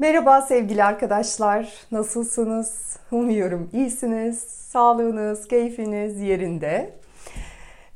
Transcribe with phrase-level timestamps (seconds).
[0.00, 1.72] Merhaba sevgili arkadaşlar.
[1.92, 2.96] Nasılsınız?
[3.10, 4.38] Umuyorum iyisiniz.
[4.38, 6.94] Sağlığınız, keyfiniz yerinde.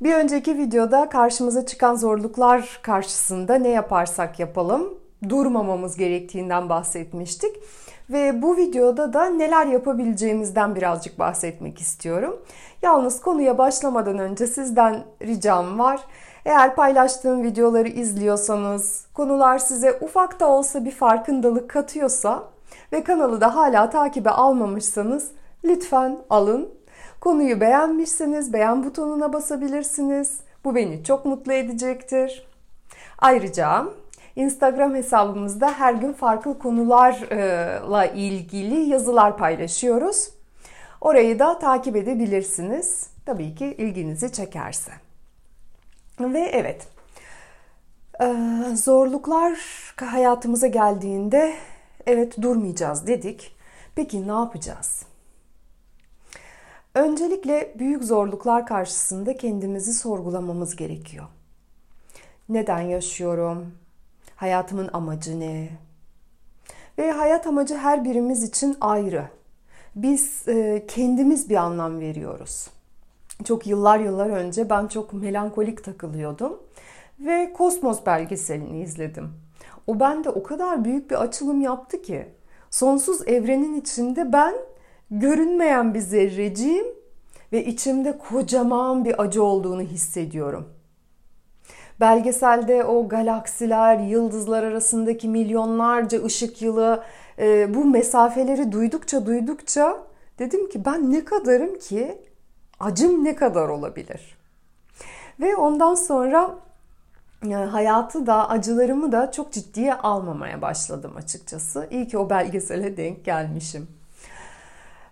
[0.01, 4.93] Bir önceki videoda karşımıza çıkan zorluklar karşısında ne yaparsak yapalım
[5.29, 7.55] durmamamız gerektiğinden bahsetmiştik.
[8.09, 12.41] Ve bu videoda da neler yapabileceğimizden birazcık bahsetmek istiyorum.
[12.81, 16.01] Yalnız konuya başlamadan önce sizden ricam var.
[16.45, 22.43] Eğer paylaştığım videoları izliyorsanız, konular size ufak da olsa bir farkındalık katıyorsa
[22.91, 25.31] ve kanalı da hala takibe almamışsanız
[25.63, 26.69] lütfen alın.
[27.21, 30.39] Konuyu beğenmişseniz beğen butonuna basabilirsiniz.
[30.65, 32.47] Bu beni çok mutlu edecektir.
[33.19, 33.85] Ayrıca
[34.35, 40.29] Instagram hesabımızda her gün farklı konularla ilgili yazılar paylaşıyoruz.
[41.01, 43.09] Orayı da takip edebilirsiniz.
[43.25, 45.04] Tabii ki ilginizi çekerse.
[46.19, 46.87] Ve evet,
[48.77, 49.59] zorluklar
[50.01, 51.55] hayatımıza geldiğinde
[52.05, 53.55] evet durmayacağız dedik.
[53.95, 55.05] Peki ne yapacağız?
[56.95, 61.25] Öncelikle büyük zorluklar karşısında kendimizi sorgulamamız gerekiyor.
[62.49, 63.77] Neden yaşıyorum?
[64.35, 65.69] Hayatımın amacı ne?
[66.97, 69.29] Ve hayat amacı her birimiz için ayrı.
[69.95, 72.67] Biz e, kendimiz bir anlam veriyoruz.
[73.43, 76.59] Çok yıllar yıllar önce ben çok melankolik takılıyordum
[77.19, 79.29] ve Kosmos belgeselini izledim.
[79.87, 82.27] O bende o kadar büyük bir açılım yaptı ki
[82.69, 84.55] sonsuz evrenin içinde ben
[85.11, 86.85] görünmeyen bir zerreciyim
[87.51, 90.69] ve içimde kocaman bir acı olduğunu hissediyorum.
[91.99, 97.03] Belgeselde o galaksiler, yıldızlar arasındaki milyonlarca ışık yılı
[97.39, 99.97] e, bu mesafeleri duydukça duydukça
[100.39, 102.21] dedim ki ben ne kadarım ki
[102.79, 104.37] acım ne kadar olabilir?
[105.39, 106.55] Ve ondan sonra
[107.49, 111.87] e, hayatı da acılarımı da çok ciddiye almamaya başladım açıkçası.
[111.91, 113.87] İyi ki o belgesele denk gelmişim.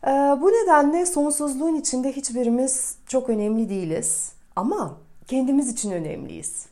[0.08, 4.98] E, bu nedenle sonsuzluğun içinde hiçbirimiz çok önemli değiliz ama
[5.28, 6.66] kendimiz için önemliyiz.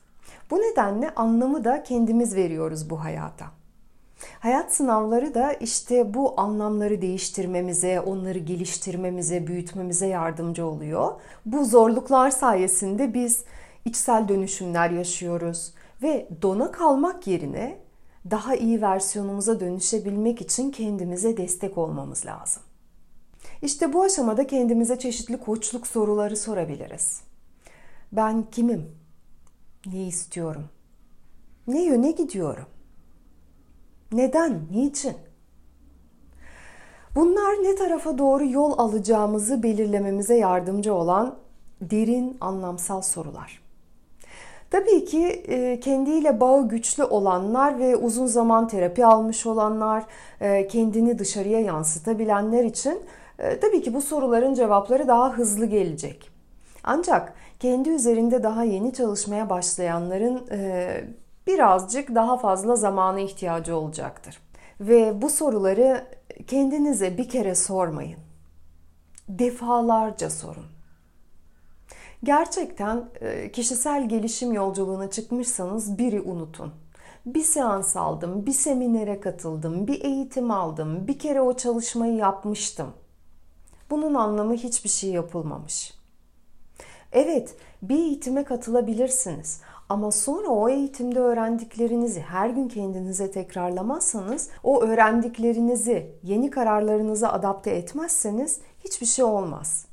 [0.52, 3.46] Bu nedenle anlamı da kendimiz veriyoruz bu hayata.
[4.40, 11.12] Hayat sınavları da işte bu anlamları değiştirmemize, onları geliştirmemize, büyütmemize yardımcı oluyor.
[11.46, 13.44] Bu zorluklar sayesinde biz
[13.86, 15.74] içsel dönüşümler yaşıyoruz
[16.04, 17.78] ve dona kalmak yerine
[18.32, 22.64] daha iyi versiyonumuza dönüşebilmek için kendimize destek olmamız lazım.
[23.62, 27.22] İşte bu aşamada kendimize çeşitli koçluk soruları sorabiliriz.
[28.12, 28.92] Ben kimim?
[29.86, 30.66] Ne istiyorum?
[31.68, 32.66] Ne yöne gidiyorum?
[34.12, 34.62] Neden?
[34.72, 35.16] Niçin?
[37.16, 41.36] Bunlar ne tarafa doğru yol alacağımızı belirlememize yardımcı olan
[41.82, 43.62] derin anlamsal sorular.
[44.70, 50.04] Tabii ki e, kendiyle bağı güçlü olanlar ve uzun zaman terapi almış olanlar,
[50.42, 53.00] e, kendini dışarıya yansıtabilenler için
[53.40, 56.32] e, tabii ki bu soruların cevapları daha hızlı gelecek.
[56.84, 60.48] Ancak kendi üzerinde daha yeni çalışmaya başlayanların
[61.52, 64.40] birazcık daha fazla zamana ihtiyacı olacaktır.
[64.80, 66.08] Ve bu soruları
[66.48, 68.20] kendinize bir kere sormayın.
[69.30, 70.66] Defalarca sorun.
[72.24, 76.74] Gerçekten e, kişisel gelişim yolculuğuna çıkmışsanız biri unutun.
[77.26, 82.94] Bir seans aldım, bir seminere katıldım, bir eğitim aldım, bir kere o çalışmayı yapmıştım.
[83.90, 85.94] Bunun anlamı hiçbir şey yapılmamış.
[87.12, 96.12] Evet, bir eğitime katılabilirsiniz ama sonra o eğitimde öğrendiklerinizi her gün kendinize tekrarlamazsanız, o öğrendiklerinizi
[96.24, 99.86] yeni kararlarınıza adapte etmezseniz hiçbir şey olmaz.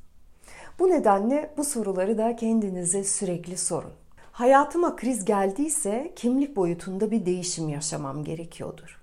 [0.78, 3.92] Bu nedenle bu soruları da kendinize sürekli sorun.
[4.32, 9.00] Hayatıma kriz geldiyse kimlik boyutunda bir değişim yaşamam gerekiyordur.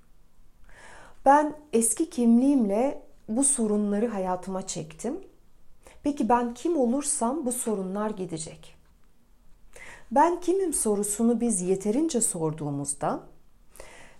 [1.25, 5.17] Ben eski kimliğimle bu sorunları hayatıma çektim.
[6.05, 8.75] Peki ben kim olursam bu sorunlar gidecek.
[10.11, 13.19] Ben kimim sorusunu biz yeterince sorduğumuzda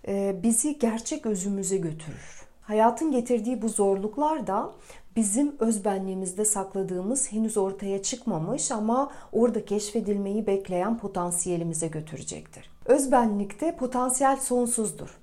[0.08, 2.46] e, bizi gerçek özümüze götürür.
[2.62, 4.72] Hayatın getirdiği bu zorluklar da
[5.16, 12.70] bizim özbenliğimizde sakladığımız henüz ortaya çıkmamış ama orada keşfedilmeyi bekleyen potansiyelimize götürecektir.
[12.84, 15.18] Özbenlikte potansiyel sonsuzdur.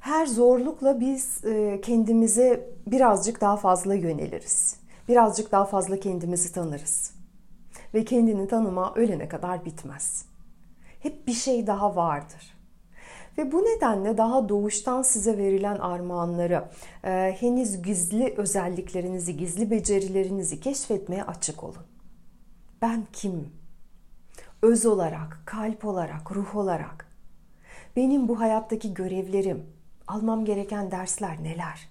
[0.00, 4.79] Her zorlukla biz e, kendimize birazcık daha fazla yöneliriz.
[5.10, 7.14] Birazcık daha fazla kendimizi tanırız
[7.94, 10.24] ve kendini tanıma ölene kadar bitmez.
[11.00, 12.58] Hep bir şey daha vardır.
[13.38, 16.64] Ve bu nedenle daha doğuştan size verilen armağanları,
[17.04, 21.86] e, henüz gizli özelliklerinizi, gizli becerilerinizi keşfetmeye açık olun.
[22.82, 23.52] Ben kim?
[24.62, 27.06] Öz olarak, kalp olarak, ruh olarak.
[27.96, 29.66] Benim bu hayattaki görevlerim,
[30.06, 31.88] Almam gereken dersler neler?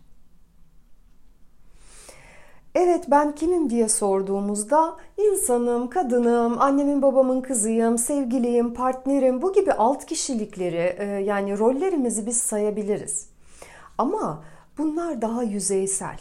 [2.81, 10.05] Evet ben kimim diye sorduğumuzda insanım, kadınım, annemin babamın kızıyım, sevgiliyim, partnerim bu gibi alt
[10.05, 13.29] kişilikleri e, yani rollerimizi biz sayabiliriz.
[13.97, 14.43] Ama
[14.77, 16.19] bunlar daha yüzeysel.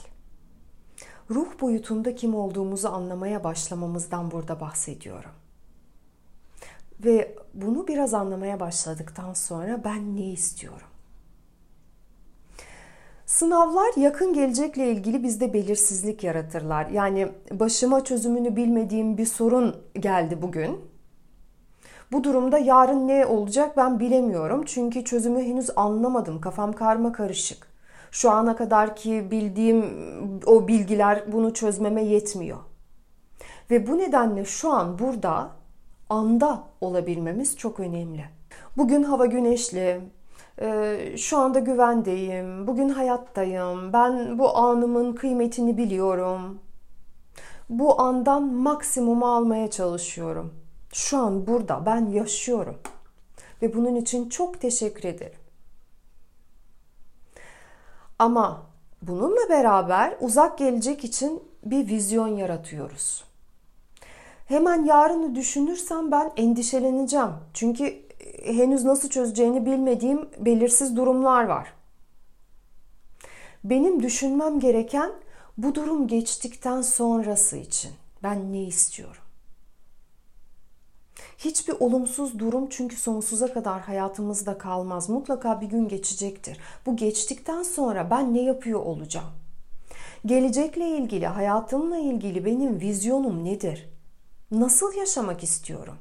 [1.31, 5.33] Ruh boyutunda kim olduğumuzu anlamaya başlamamızdan burada bahsediyorum.
[7.05, 10.89] Ve bunu biraz anlamaya başladıktan sonra ben ne istiyorum?
[13.29, 16.87] Sınavlar yakın gelecekle ilgili bizde belirsizlik yaratırlar.
[16.87, 20.81] Yani başıma çözümünü bilmediğim bir sorun geldi bugün.
[22.13, 24.63] Bu durumda yarın ne olacak ben bilemiyorum.
[24.67, 26.41] Çünkü çözümü henüz anlamadım.
[26.41, 27.67] Kafam karma karışık.
[28.11, 29.85] Şu ana kadar ki bildiğim
[30.47, 32.59] o bilgiler bunu çözmeme yetmiyor.
[33.71, 35.51] Ve bu nedenle şu an burada
[36.11, 38.25] anda olabilmemiz çok önemli.
[38.77, 40.01] Bugün hava güneşli,
[41.17, 46.59] şu anda güvendeyim, bugün hayattayım, ben bu anımın kıymetini biliyorum.
[47.69, 50.55] Bu andan maksimumu almaya çalışıyorum.
[50.93, 52.79] Şu an burada ben yaşıyorum.
[53.63, 55.39] Ve bunun için çok teşekkür ederim.
[58.19, 58.63] Ama
[59.03, 63.25] bununla beraber uzak gelecek için bir vizyon yaratıyoruz.
[64.47, 67.31] Hemen yarını düşünürsem ben endişeleneceğim.
[67.55, 68.08] Çünkü
[68.53, 71.73] henüz nasıl çözeceğini bilmediğim belirsiz durumlar var.
[73.65, 75.13] Benim düşünmem gereken
[75.59, 77.91] bu durum geçtikten sonrası için
[78.23, 79.23] ben ne istiyorum?
[81.39, 85.09] Hiçbir olumsuz durum çünkü sonsuza kadar hayatımızda kalmaz.
[85.09, 86.59] Mutlaka bir gün geçecektir.
[86.87, 89.31] Bu geçtikten sonra ben ne yapıyor olacağım?
[90.27, 93.89] Gelecekle ilgili, hayatımla ilgili benim vizyonum nedir?
[94.51, 95.97] Nasıl yaşamak istiyorum?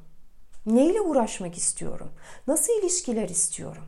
[0.66, 2.08] Neyle uğraşmak istiyorum?
[2.46, 3.82] Nasıl ilişkiler istiyorum?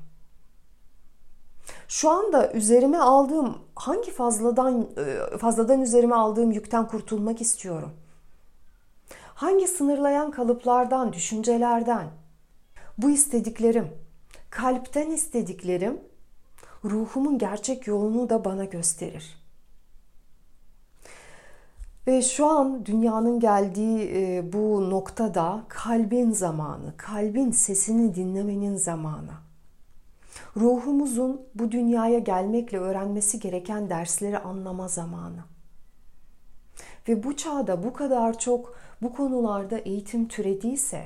[1.88, 4.88] Şu anda üzerime aldığım hangi fazladan
[5.32, 7.92] e, fazladan üzerime aldığım yükten kurtulmak istiyorum?
[9.34, 12.10] Hangi sınırlayan kalıplardan, düşüncelerden?
[12.98, 13.88] Bu istediklerim,
[14.50, 16.00] kalpten istediklerim
[16.84, 19.40] ruhumun gerçek yolunu da bana gösterir.
[22.10, 29.32] Ve şu an dünyanın geldiği e, bu noktada kalbin zamanı, kalbin sesini dinlemenin zamanı.
[30.56, 35.44] Ruhumuzun bu dünyaya gelmekle öğrenmesi gereken dersleri anlama zamanı.
[37.08, 41.04] Ve bu çağda bu kadar çok bu konularda eğitim türediyse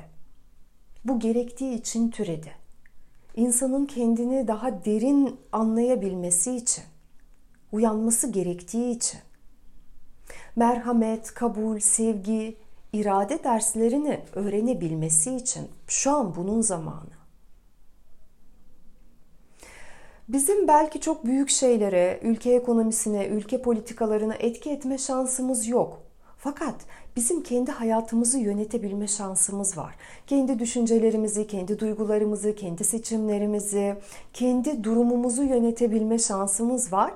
[1.05, 2.53] bu gerektiği için türedi.
[3.37, 6.85] İnsanın kendini daha derin anlayabilmesi için,
[7.73, 9.21] uyanması gerektiği için
[10.57, 12.57] merhamet, kabul, sevgi,
[12.93, 17.15] irade derslerini öğrenebilmesi için şu an bunun zamanı.
[20.29, 26.03] Bizim belki çok büyük şeylere, ülke ekonomisine, ülke politikalarına etki etme şansımız yok.
[26.39, 26.75] Fakat
[27.17, 29.95] bizim kendi hayatımızı yönetebilme şansımız var.
[30.27, 33.97] Kendi düşüncelerimizi, kendi duygularımızı, kendi seçimlerimizi,
[34.33, 37.13] kendi durumumuzu yönetebilme şansımız var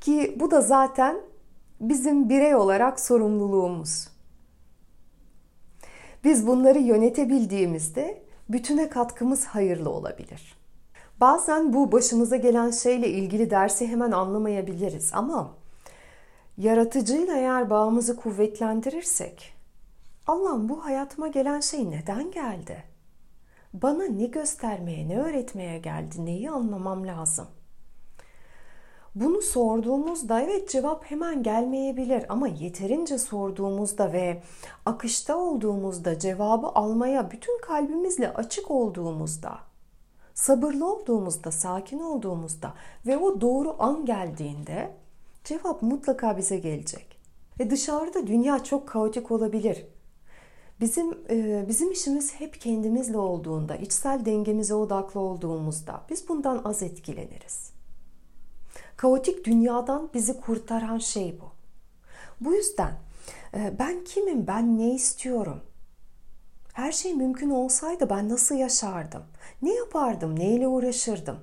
[0.00, 1.16] ki bu da zaten
[1.82, 4.08] bizim birey olarak sorumluluğumuz.
[6.24, 10.56] Biz bunları yönetebildiğimizde bütüne katkımız hayırlı olabilir.
[11.20, 15.54] Bazen bu başımıza gelen şeyle ilgili dersi hemen anlamayabiliriz ama
[16.58, 19.54] yaratıcıyla eğer bağımızı kuvvetlendirirsek
[20.26, 22.84] Allah'ım bu hayatıma gelen şey neden geldi?
[23.72, 27.61] Bana ne göstermeye, ne öğretmeye geldi, neyi anlamam lazım?''
[29.14, 34.42] Bunu sorduğumuzda evet cevap hemen gelmeyebilir ama yeterince sorduğumuzda ve
[34.86, 39.58] akışta olduğumuzda cevabı almaya bütün kalbimizle açık olduğumuzda,
[40.34, 42.74] sabırlı olduğumuzda, sakin olduğumuzda
[43.06, 44.94] ve o doğru an geldiğinde
[45.44, 47.18] cevap mutlaka bize gelecek.
[47.60, 49.86] Ve dışarıda dünya çok kaotik olabilir.
[50.80, 57.81] Bizim e, bizim işimiz hep kendimizle olduğunda, içsel dengemize odaklı olduğumuzda biz bundan az etkileniriz.
[59.02, 61.44] Kaotik dünyadan bizi kurtaran şey bu.
[62.40, 62.92] Bu yüzden
[63.54, 65.60] e, ben kimim, ben ne istiyorum?
[66.72, 69.22] Her şey mümkün olsaydı ben nasıl yaşardım?
[69.62, 71.36] Ne yapardım, neyle uğraşırdım?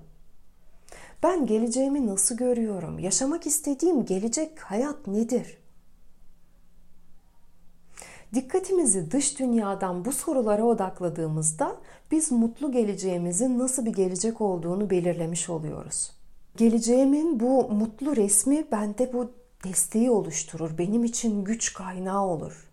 [1.23, 2.99] Ben geleceğimi nasıl görüyorum?
[2.99, 5.57] Yaşamak istediğim gelecek hayat nedir?
[8.33, 11.75] Dikkatimizi dış dünyadan bu sorulara odakladığımızda
[12.11, 16.18] biz mutlu geleceğimizin nasıl bir gelecek olduğunu belirlemiş oluyoruz
[16.59, 19.31] geleceğimin bu mutlu resmi bende bu
[19.63, 20.77] desteği oluşturur.
[20.77, 22.69] Benim için güç kaynağı olur.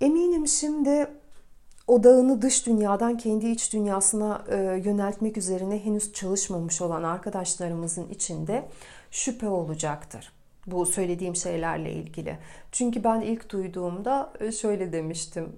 [0.00, 1.06] Eminim şimdi
[1.86, 8.68] odağını dış dünyadan kendi iç dünyasına e, yöneltmek üzerine henüz çalışmamış olan arkadaşlarımızın içinde
[9.10, 10.32] şüphe olacaktır.
[10.66, 12.38] Bu söylediğim şeylerle ilgili.
[12.72, 15.52] Çünkü ben ilk duyduğumda e, şöyle demiştim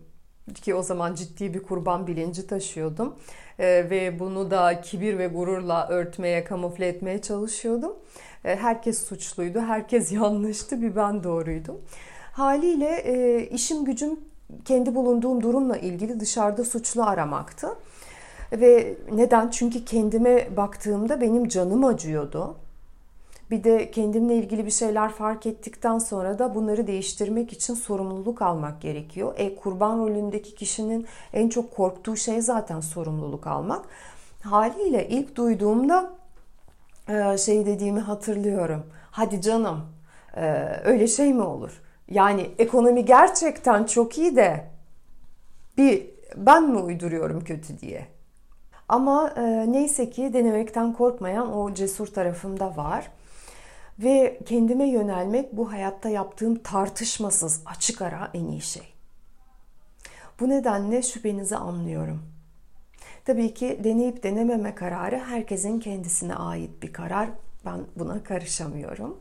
[0.55, 3.15] ki o zaman ciddi bir kurban bilinci taşıyordum
[3.59, 7.93] e, ve bunu da kibir ve gururla örtmeye, kamufle etmeye çalışıyordum.
[8.45, 11.81] E, herkes suçluydu, herkes yanlıştı, bir ben doğruydum.
[12.33, 14.21] Haliyle e, işim gücüm
[14.65, 17.69] kendi bulunduğum durumla ilgili dışarıda suçlu aramaktı.
[18.53, 19.51] Ve neden?
[19.51, 22.57] Çünkü kendime baktığımda benim canım acıyordu.
[23.51, 28.81] Bir de kendimle ilgili bir şeyler fark ettikten sonra da bunları değiştirmek için sorumluluk almak
[28.83, 29.35] gerekiyor.
[29.37, 33.85] E kurban rolündeki kişinin en çok korktuğu şey zaten sorumluluk almak.
[34.43, 36.13] Haliyle ilk duyduğumda
[37.09, 38.87] e, şey dediğimi hatırlıyorum.
[39.11, 39.81] Hadi canım
[40.37, 41.83] e, öyle şey mi olur?
[42.11, 44.65] Yani ekonomi gerçekten çok iyi de
[45.79, 48.07] bir ben mi uyduruyorum kötü diye.
[48.89, 53.11] Ama e, neyse ki denemekten korkmayan o cesur tarafımda var.
[53.99, 58.93] Ve kendime yönelmek bu hayatta yaptığım tartışmasız açık ara en iyi şey.
[60.41, 62.23] Bu nedenle şüphenizi anlıyorum.
[63.25, 67.29] Tabii ki deneyip denememe kararı herkesin kendisine ait bir karar.
[67.65, 69.19] Ben buna karışamıyorum.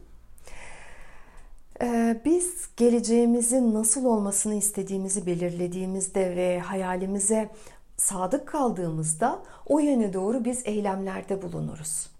[1.82, 7.50] Ee, biz geleceğimizin nasıl olmasını istediğimizi belirlediğimizde ve hayalimize
[7.98, 12.14] sadık kaldığımızda o yöne doğru biz eylemlerde bulunuruz.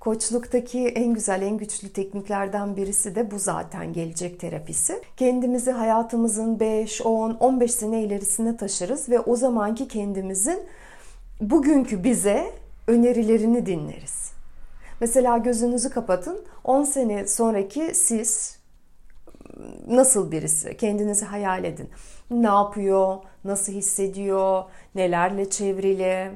[0.00, 5.02] Koçluktaki en güzel, en güçlü tekniklerden birisi de bu zaten gelecek terapisi.
[5.16, 10.60] Kendimizi hayatımızın 5, 10, 15 sene ilerisine taşırız ve o zamanki kendimizin
[11.40, 12.52] bugünkü bize
[12.86, 14.32] önerilerini dinleriz.
[15.00, 16.44] Mesela gözünüzü kapatın.
[16.64, 18.58] 10 sene sonraki siz
[19.86, 20.76] nasıl birisi?
[20.76, 21.90] Kendinizi hayal edin.
[22.30, 23.16] Ne yapıyor?
[23.44, 24.64] Nasıl hissediyor?
[24.94, 26.30] Nelerle çevrili?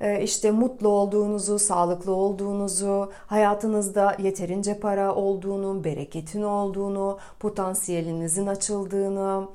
[0.00, 9.48] Ee, işte mutlu olduğunuzu, sağlıklı olduğunuzu, hayatınızda yeterince para olduğunu, bereketin olduğunu, potansiyelinizin açıldığını,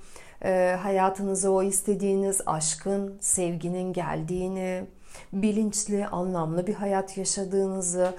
[0.43, 4.85] e, hayatınıza o istediğiniz aşkın, sevginin geldiğini,
[5.33, 8.13] bilinçli, anlamlı bir hayat yaşadığınızı,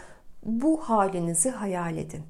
[0.44, 2.22] bu halinizi hayal edin.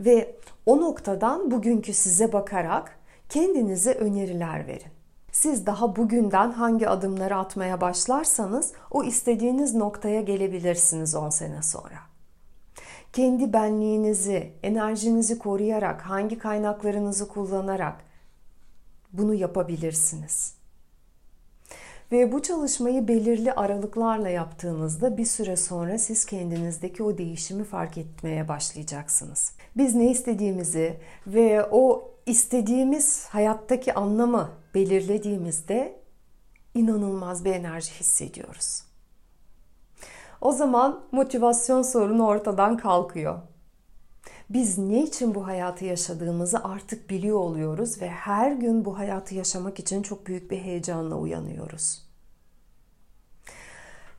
[0.00, 4.95] Ve o noktadan bugünkü size bakarak kendinize öneriler verin.
[5.36, 11.98] Siz daha bugünden hangi adımları atmaya başlarsanız o istediğiniz noktaya gelebilirsiniz 10 sene sonra.
[13.12, 17.94] Kendi benliğinizi, enerjinizi koruyarak, hangi kaynaklarınızı kullanarak
[19.12, 20.54] bunu yapabilirsiniz.
[22.12, 28.48] Ve bu çalışmayı belirli aralıklarla yaptığınızda bir süre sonra siz kendinizdeki o değişimi fark etmeye
[28.48, 29.52] başlayacaksınız.
[29.76, 36.00] Biz ne istediğimizi ve o istediğimiz hayattaki anlamı belirlediğimizde
[36.74, 38.82] inanılmaz bir enerji hissediyoruz.
[40.40, 43.38] O zaman motivasyon sorunu ortadan kalkıyor.
[44.50, 49.78] Biz ne için bu hayatı yaşadığımızı artık biliyor oluyoruz ve her gün bu hayatı yaşamak
[49.78, 52.02] için çok büyük bir heyecanla uyanıyoruz.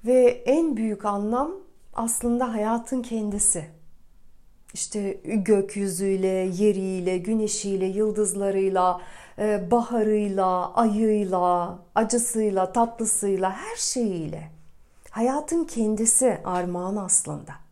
[0.06, 1.52] Ve en büyük anlam
[1.94, 3.77] aslında hayatın kendisi.
[4.74, 9.02] İşte gökyüzüyle, yeriyle, güneşiyle, yıldızlarıyla,
[9.40, 14.52] e, baharıyla, ayıyla, acısıyla, tatlısıyla, her şeyiyle.
[15.10, 17.68] Hayatın kendisi armağan aslında.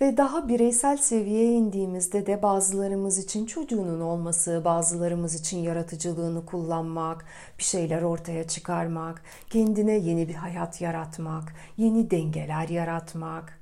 [0.00, 7.24] Ve daha bireysel seviyeye indiğimizde de bazılarımız için çocuğunun olması, bazılarımız için yaratıcılığını kullanmak,
[7.58, 13.57] bir şeyler ortaya çıkarmak, kendine yeni bir hayat yaratmak, yeni dengeler yaratmak,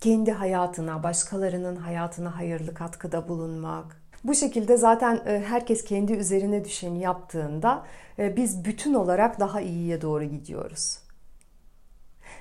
[0.00, 4.02] kendi hayatına, başkalarının hayatına hayırlı katkıda bulunmak.
[4.24, 7.84] Bu şekilde zaten e, herkes kendi üzerine düşeni yaptığında
[8.18, 10.98] e, biz bütün olarak daha iyiye doğru gidiyoruz.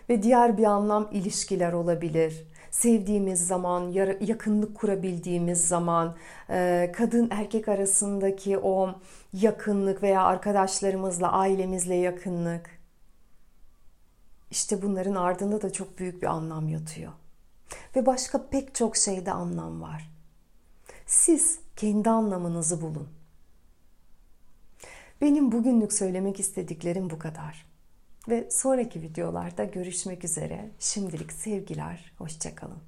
[0.10, 6.16] Ve diğer bir anlam ilişkiler olabilir sevdiğimiz zaman, yakınlık kurabildiğimiz zaman,
[6.50, 8.96] e, kadın erkek arasındaki o
[9.34, 12.70] yakınlık veya arkadaşlarımızla, ailemizle yakınlık.
[14.52, 17.12] İşte bunların ardında da çok büyük bir anlam yatıyor.
[17.96, 20.12] Ve başka pek çok şeyde anlam var.
[21.06, 23.10] Siz kendi anlamınızı bulun.
[25.22, 27.66] Benim bugünlük söylemek istediklerim bu kadar.
[28.30, 30.72] Ve sonraki videolarda görüşmek üzere.
[30.80, 32.82] Şimdilik sevgiler, hoşçakalın.